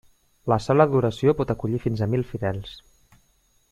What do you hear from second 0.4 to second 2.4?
La sala d'oració pot acollir fins a mil